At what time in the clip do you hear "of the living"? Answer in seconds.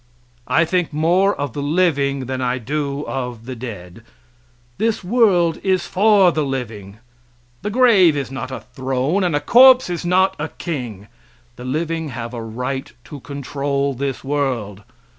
1.35-2.21